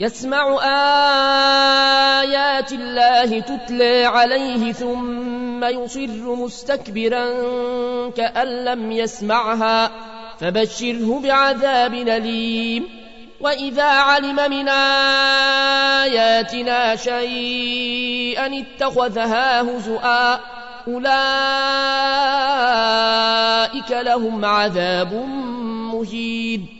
[0.00, 0.58] يسمع
[2.20, 7.24] آيات الله تتلى عليه ثم يصر مستكبرا
[8.10, 9.90] كأن لم يسمعها
[10.40, 12.88] فبشره بعذاب أليم.
[13.40, 14.68] وإذا علم من
[16.08, 20.40] آياتنا شيئا اتخذها هزؤا
[20.88, 21.10] أولئك
[23.90, 25.14] لهم عذاب
[25.92, 26.79] مهين.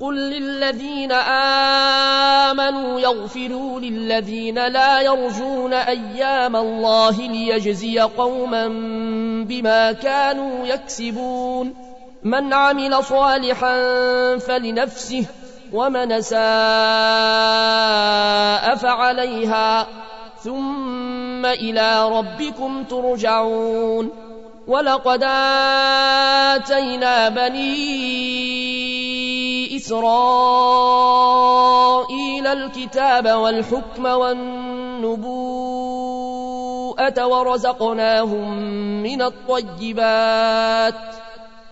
[0.00, 1.12] قل للذين
[2.50, 8.68] آمنوا يغفروا للذين لا يرجون أيام الله ليجزي قوما
[9.48, 11.74] بما كانوا يكسبون
[12.22, 13.76] من عمل صالحا
[14.38, 15.24] فلنفسه
[15.72, 16.38] ومن ساء
[18.74, 19.86] فعليها
[20.44, 24.10] ثم إلى ربكم ترجعون
[24.66, 25.22] ولقد
[26.54, 28.54] آتينا بني
[29.76, 31.36] إسرائيل
[32.46, 35.34] الكتاب والحكم والنبوءة
[37.26, 38.58] ورزقناهم
[39.02, 40.94] من الطيبات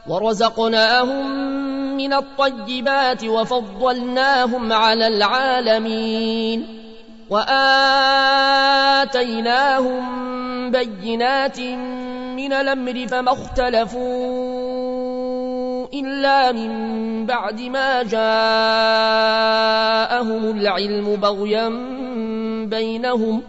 [0.07, 1.27] ورزقناهم
[1.97, 6.83] من الطيبات وفضلناهم على العالمين
[7.31, 8.33] وآتيناهم
[10.71, 11.61] بينات
[12.37, 14.62] من الأمر فما اختلفوا
[15.95, 18.21] إلا من بعد ما جاءهم
[20.59, 21.69] العلم بغيا
[22.67, 23.43] بينهم.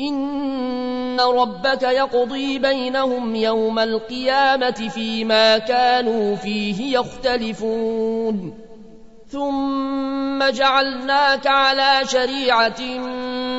[0.00, 8.64] إن ربك يقضي بينهم يوم القيامة فيما كانوا فيه يختلفون.
[9.28, 12.80] ثم جعلناك على شريعة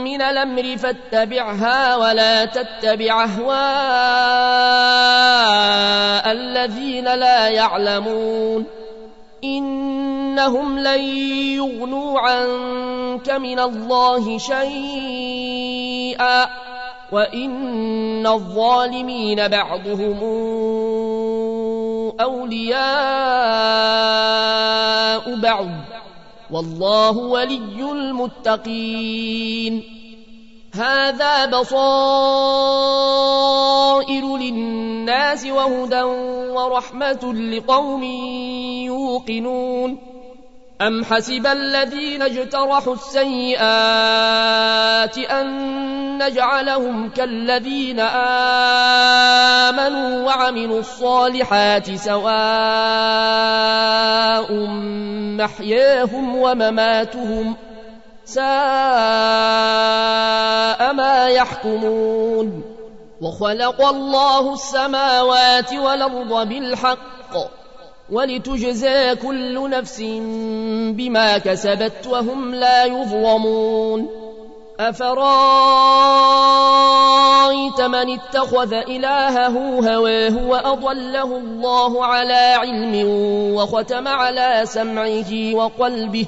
[0.05, 3.55] من الأمر فاتبعها ولا تتبع أهواء
[6.31, 8.65] الذين لا يعلمون
[9.43, 10.99] إنهم لن
[11.57, 15.85] يغنوا عنك من الله شيئا
[17.11, 20.19] وإن الظالمين بعضهم
[22.19, 22.85] أولياء
[25.35, 25.67] بعض
[26.51, 29.83] والله ولي المتقين
[30.79, 32.37] هذا بصائر
[34.37, 36.03] للناس وهدى
[36.51, 38.03] ورحمة لقوم
[38.83, 40.15] يوقنون.
[40.81, 43.57] أم حسب الذين اجترحوا السيئات
[45.17, 45.47] أن
[46.23, 47.99] نجعلهم كالذين
[49.69, 52.35] آمنوا وعملوا الصالحات سواء
[55.37, 57.57] محياهم ومماتهم ۖ
[58.25, 58.43] ساء
[60.93, 62.63] ما يحكمون
[63.21, 67.35] وخلق الله السماوات والأرض بالحق
[68.11, 70.01] ولتجزى كل نفس
[70.91, 74.09] بما كسبت وهم لا يظلمون
[74.79, 75.11] أفرأيت
[77.81, 83.07] من اتخذ إلهه هواه وأضله الله على علم
[83.55, 86.27] وختم على سمعه وقلبه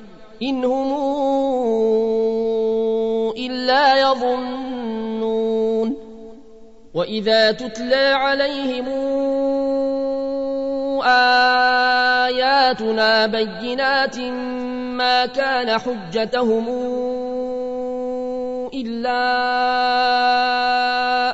[0.41, 0.91] إن هم
[3.37, 4.81] إلا يظنون.
[6.93, 8.87] وإذا تتلى عليهم
[12.31, 14.19] آياتنا بينات
[14.99, 16.67] ما كان حجتهم
[18.73, 19.21] إلا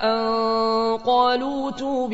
[0.03, 2.13] أن قالوا توب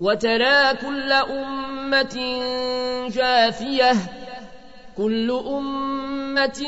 [0.00, 2.16] وترى كل أمة
[3.08, 3.92] جاثية
[4.96, 6.60] كل أمة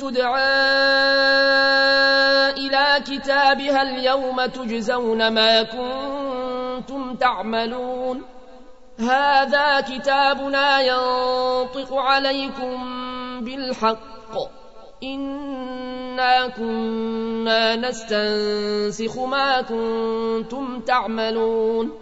[0.00, 0.52] تدعى
[2.50, 8.22] إلى كتابها اليوم تجزون ما كنتم تعملون.
[8.98, 12.78] هذا كتابنا ينطق عليكم
[13.44, 14.34] بالحق.
[15.02, 22.01] إنا كنا نستنسخ ما كنتم تعملون.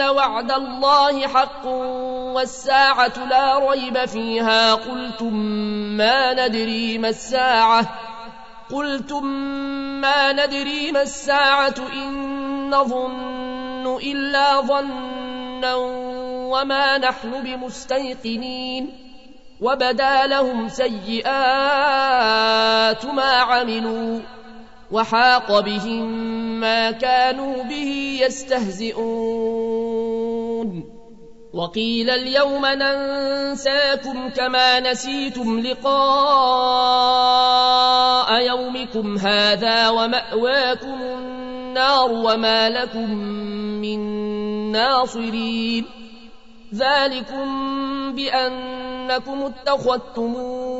[0.00, 1.66] وعد الله حق
[2.34, 5.34] والساعة لا ريب فيها قلتم
[5.96, 7.88] ما ندري ما الساعة
[8.72, 9.24] قلتم
[10.00, 15.74] ما ندري ما الساعة إن نظن إلا ظنا
[16.50, 19.08] وما نحن بمستيقنين
[19.60, 21.28] وبدا لهم سيئات
[23.04, 24.20] ما عملوا
[24.90, 26.04] وحاق بهم
[26.60, 29.08] ما كانوا به يستهزئون.
[31.52, 35.92] وقيل اليوم ننساكم كما نسيتم لقاء
[38.46, 43.10] يومكم هذا ومأواكم النار وما لكم
[43.80, 44.00] من
[44.72, 45.84] ناصرين.
[46.74, 47.48] ذلكم
[48.14, 50.78] بأنكم اتخذتمون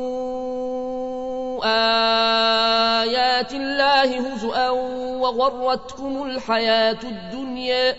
[3.39, 4.69] آيات الله هزؤا
[5.19, 7.95] وغرتكم الحياة الدنيا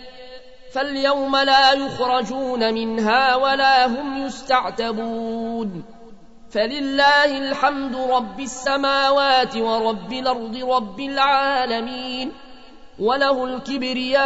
[0.73, 5.83] فاليوم لا يخرجون منها ولا هم يستعتبون
[6.51, 12.31] فلله الحمد رب السماوات ورب الأرض رب العالمين
[12.99, 14.19] وله الكبرياء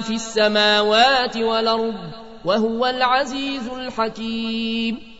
[0.00, 2.10] في السماوات والأرض
[2.44, 5.11] وهو العزيز الحكيم